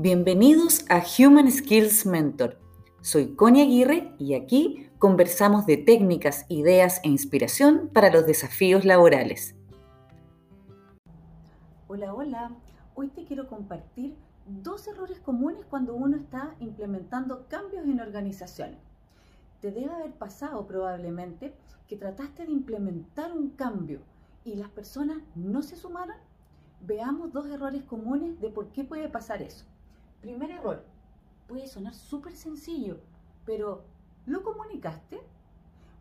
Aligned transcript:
Bienvenidos 0.00 0.84
a 0.90 1.02
Human 1.18 1.50
Skills 1.50 2.06
Mentor. 2.06 2.56
Soy 3.00 3.34
Connie 3.34 3.62
Aguirre 3.62 4.14
y 4.16 4.34
aquí 4.34 4.88
conversamos 5.00 5.66
de 5.66 5.76
técnicas, 5.76 6.46
ideas 6.48 7.00
e 7.02 7.08
inspiración 7.08 7.90
para 7.92 8.08
los 8.12 8.24
desafíos 8.24 8.84
laborales. 8.84 9.56
Hola, 11.88 12.14
hola. 12.14 12.52
Hoy 12.94 13.08
te 13.08 13.24
quiero 13.24 13.48
compartir 13.48 14.14
dos 14.46 14.86
errores 14.86 15.18
comunes 15.18 15.64
cuando 15.68 15.96
uno 15.96 16.16
está 16.16 16.54
implementando 16.60 17.48
cambios 17.48 17.84
en 17.84 18.00
organizaciones. 18.00 18.78
Te 19.60 19.72
debe 19.72 19.92
haber 19.92 20.12
pasado 20.12 20.64
probablemente 20.68 21.52
que 21.88 21.96
trataste 21.96 22.46
de 22.46 22.52
implementar 22.52 23.32
un 23.32 23.50
cambio 23.50 24.02
y 24.44 24.54
las 24.54 24.68
personas 24.68 25.18
no 25.34 25.60
se 25.60 25.74
sumaron. 25.74 26.14
Veamos 26.82 27.32
dos 27.32 27.46
errores 27.46 27.82
comunes 27.82 28.40
de 28.40 28.50
por 28.50 28.68
qué 28.68 28.84
puede 28.84 29.08
pasar 29.08 29.42
eso. 29.42 29.66
Primer 30.20 30.50
error, 30.50 30.84
puede 31.46 31.68
sonar 31.68 31.94
súper 31.94 32.34
sencillo, 32.34 32.98
pero 33.44 33.84
¿lo 34.26 34.42
comunicaste? 34.42 35.20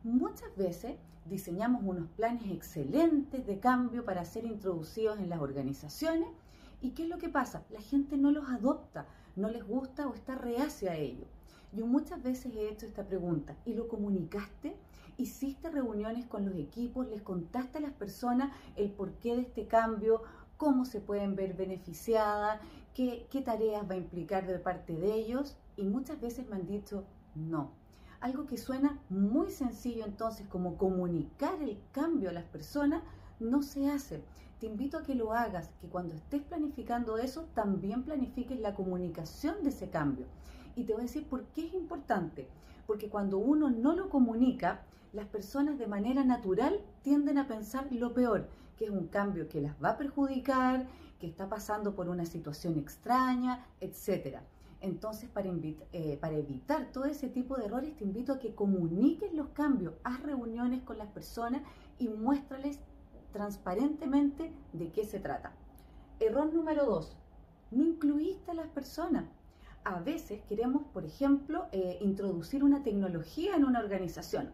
Muchas 0.03 0.55
veces 0.55 0.98
diseñamos 1.26 1.84
unos 1.84 2.07
planes 2.09 2.52
excelentes 2.52 3.45
de 3.45 3.59
cambio 3.59 4.05
para 4.05 4.26
ser 4.26 4.45
introducidos 4.45 5.20
en 5.20 5.30
las 5.30 5.40
organizaciones 5.40 6.30
y 6.81 6.91
¿qué 6.91 7.03
es 7.03 7.09
lo 7.09 7.20
que 7.20 7.30
pasa? 7.30 7.63
La 7.70 7.81
gente 7.81 8.17
no 8.17 8.31
los 8.31 8.49
adopta, 8.49 9.05
no 9.35 9.49
les 9.49 9.63
gusta 9.63 10.07
o 10.07 10.13
está 10.13 10.35
reacia 10.35 10.91
a 10.91 10.95
ello. 10.95 11.26
Yo 11.73 11.85
muchas 11.85 12.23
veces 12.23 12.55
he 12.55 12.70
hecho 12.70 12.85
esta 12.85 13.05
pregunta, 13.05 13.55
¿y 13.65 13.73
lo 13.73 13.88
comunicaste? 13.88 14.76
¿Hiciste 15.18 15.70
reuniones 15.70 16.26
con 16.26 16.45
los 16.45 16.55
equipos? 16.55 17.07
¿Les 17.07 17.21
contaste 17.21 17.79
a 17.79 17.81
las 17.81 17.93
personas 17.93 18.52
el 18.76 18.91
porqué 18.91 19.35
de 19.35 19.41
este 19.41 19.68
cambio? 19.68 20.23
Cómo 20.58 20.86
se 20.86 21.00
pueden 21.00 21.36
ver 21.36 21.54
beneficiadas, 21.54 22.60
qué, 22.94 23.27
qué 23.32 23.41
tareas 23.41 23.90
va 23.90 23.94
a 23.94 23.98
implicar 23.98 24.46
de 24.46 24.60
parte 24.60 24.94
de 24.94 25.14
ellos 25.14 25.55
y 25.77 25.84
muchas 25.84 26.20
veces 26.20 26.48
me 26.49 26.55
han 26.55 26.68
dicho 26.68 27.04
no. 27.36 27.72
Algo 28.20 28.48
que 28.48 28.58
suena 28.58 28.99
muy 29.10 29.52
sencillo 29.52 30.04
entonces 30.04 30.48
como 30.48 30.77
comunicar 30.77 31.62
el 31.62 31.77
cambio 31.91 32.30
a 32.30 32.34
las 32.34 32.46
personas 32.46 33.04
no 33.40 33.62
se 33.62 33.90
hace. 33.90 34.24
Te 34.60 34.66
invito 34.66 34.98
a 34.98 35.04
que 35.04 35.14
lo 35.14 35.34
hagas, 35.34 35.70
que 35.80 35.88
cuando 35.88 36.16
estés 36.16 36.41
planificando 36.41 37.20
eso 37.20 37.46
también 37.54 38.04
planifiques 38.04 38.60
la 38.60 38.74
comunicación 38.74 39.62
de 39.62 39.70
ese 39.70 39.90
cambio. 39.92 40.26
Y 40.76 40.86
te 40.86 40.94
voy 40.94 41.02
a 41.02 41.05
decir 41.05 41.27
por 41.27 41.44
qué 41.46 41.68
es 41.68 41.74
importante. 41.76 42.48
Porque 42.88 43.10
cuando 43.10 43.38
uno 43.38 43.70
no 43.70 43.96
lo 43.96 44.10
comunica, 44.10 44.82
las 45.18 45.27
personas 45.27 45.79
de 45.79 45.87
manera 45.87 46.23
natural 46.23 46.79
tienden 47.01 47.40
a 47.40 47.48
pensar 47.48 47.91
lo 47.91 48.13
peor 48.13 48.48
que 48.77 48.85
es 48.85 48.91
un 48.91 49.07
cambio 49.07 49.49
que 49.49 49.59
las 49.59 49.76
va 49.84 49.90
a 49.90 49.98
perjudicar, 49.98 50.85
que 51.20 51.26
está 51.26 51.49
pasando 51.49 51.96
por 51.96 52.07
una 52.07 52.26
situación 52.26 52.77
extraña, 52.77 53.65
etc. 53.82 54.37
Entonces, 54.79 55.27
para, 55.27 55.49
eh, 55.91 56.18
para, 56.21 56.35
evitar 56.35 56.91
todo 56.91 57.05
ese 57.05 57.29
tipo 57.29 57.57
de 57.57 57.65
errores, 57.65 57.96
te 57.98 58.04
invito 58.04 58.34
a 58.34 58.40
que 58.40 58.54
comuniques 58.54 59.34
los 59.34 59.48
cambios, 59.49 59.96
haz 60.04 60.21
reuniones 60.21 60.84
con 60.84 60.99
las 60.99 61.07
personas 61.07 61.63
y 61.98 62.07
muéstrales 62.09 62.79
transparentemente 63.34 64.52
de 64.74 64.91
qué 64.91 65.03
se 65.03 65.19
trata. 65.19 65.52
Error 66.19 66.53
número 66.53 66.85
dos, 66.85 67.18
no 67.72 67.84
incluiste 67.84 68.52
a 68.52 68.53
las 68.53 68.68
personas. 68.68 69.25
A 69.84 70.00
veces 70.00 70.41
queremos, 70.47 70.84
por 70.94 71.06
ejemplo, 71.06 71.66
eh, 71.72 71.97
introducir 72.02 72.63
una 72.63 72.84
tecnología 72.84 73.56
en 73.56 73.66
una 73.66 73.79
organización. 73.79 74.52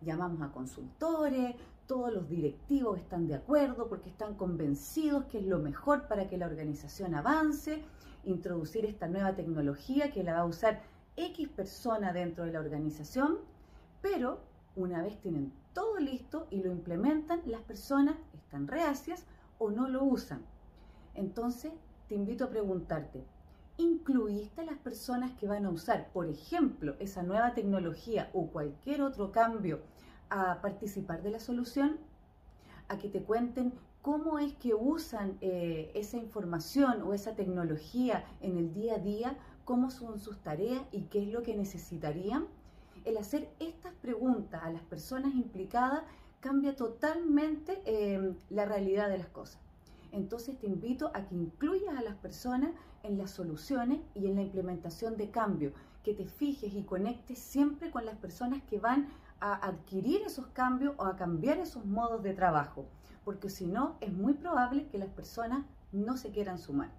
Llamamos 0.00 0.42
a 0.42 0.52
consultores, 0.52 1.54
todos 1.86 2.12
los 2.12 2.28
directivos 2.28 2.98
están 2.98 3.26
de 3.26 3.34
acuerdo 3.34 3.88
porque 3.88 4.08
están 4.08 4.34
convencidos 4.34 5.24
que 5.26 5.38
es 5.38 5.46
lo 5.46 5.58
mejor 5.58 6.08
para 6.08 6.28
que 6.28 6.38
la 6.38 6.46
organización 6.46 7.14
avance, 7.14 7.82
introducir 8.24 8.86
esta 8.86 9.06
nueva 9.06 9.34
tecnología 9.34 10.10
que 10.10 10.24
la 10.24 10.34
va 10.34 10.40
a 10.40 10.46
usar 10.46 10.82
X 11.16 11.48
persona 11.48 12.12
dentro 12.12 12.44
de 12.44 12.52
la 12.52 12.60
organización, 12.60 13.38
pero 14.00 14.40
una 14.76 15.02
vez 15.02 15.20
tienen 15.20 15.52
todo 15.72 15.98
listo 15.98 16.46
y 16.50 16.62
lo 16.62 16.70
implementan, 16.70 17.42
las 17.46 17.62
personas 17.62 18.16
están 18.32 18.66
reacias 18.66 19.24
o 19.58 19.70
no 19.70 19.88
lo 19.88 20.04
usan. 20.04 20.42
Entonces, 21.14 21.72
te 22.08 22.14
invito 22.14 22.44
a 22.44 22.50
preguntarte, 22.50 23.24
¿incluiste 23.76 24.60
a 24.60 24.64
las 24.64 24.78
personas 24.78 25.32
que 25.32 25.46
van 25.46 25.66
a 25.66 25.70
usar, 25.70 26.10
por 26.12 26.28
ejemplo, 26.28 26.96
esa 26.98 27.22
nueva 27.22 27.54
tecnología 27.54 28.30
o 28.32 28.48
cualquier 28.48 29.02
otro 29.02 29.32
cambio 29.32 29.80
a 30.30 30.60
participar 30.60 31.22
de 31.22 31.30
la 31.30 31.40
solución, 31.40 31.98
a 32.88 32.98
que 32.98 33.08
te 33.08 33.22
cuenten 33.22 33.72
cómo 34.02 34.38
es 34.38 34.52
que 34.54 34.74
usan 34.74 35.38
eh, 35.40 35.90
esa 35.94 36.18
información 36.18 37.02
o 37.02 37.14
esa 37.14 37.34
tecnología 37.34 38.24
en 38.40 38.58
el 38.58 38.74
día 38.74 38.96
a 38.96 38.98
día, 38.98 39.38
cómo 39.64 39.90
son 39.90 40.20
sus 40.20 40.38
tareas 40.38 40.82
y 40.92 41.04
qué 41.04 41.22
es 41.22 41.28
lo 41.28 41.42
que 41.42 41.56
necesitarían. 41.56 42.46
El 43.04 43.16
hacer 43.16 43.48
estas 43.60 43.94
preguntas 43.94 44.62
a 44.62 44.70
las 44.70 44.82
personas 44.82 45.34
implicadas 45.34 46.02
cambia 46.40 46.76
totalmente 46.76 47.80
eh, 47.86 48.34
la 48.50 48.66
realidad 48.66 49.08
de 49.08 49.18
las 49.18 49.28
cosas. 49.28 49.63
Entonces 50.14 50.56
te 50.56 50.68
invito 50.68 51.10
a 51.12 51.26
que 51.26 51.34
incluyas 51.34 51.96
a 51.96 52.02
las 52.02 52.14
personas 52.14 52.70
en 53.02 53.18
las 53.18 53.32
soluciones 53.32 53.98
y 54.14 54.28
en 54.28 54.36
la 54.36 54.42
implementación 54.42 55.16
de 55.16 55.30
cambio, 55.30 55.72
que 56.04 56.14
te 56.14 56.24
fijes 56.24 56.72
y 56.72 56.84
conectes 56.84 57.40
siempre 57.40 57.90
con 57.90 58.06
las 58.06 58.16
personas 58.16 58.62
que 58.62 58.78
van 58.78 59.08
a 59.40 59.54
adquirir 59.54 60.22
esos 60.22 60.46
cambios 60.46 60.94
o 60.98 61.04
a 61.04 61.16
cambiar 61.16 61.58
esos 61.58 61.84
modos 61.84 62.22
de 62.22 62.32
trabajo, 62.32 62.86
porque 63.24 63.50
si 63.50 63.66
no 63.66 63.96
es 64.00 64.12
muy 64.12 64.34
probable 64.34 64.86
que 64.86 64.98
las 64.98 65.08
personas 65.08 65.66
no 65.90 66.16
se 66.16 66.30
quieran 66.30 66.58
sumar. 66.58 66.92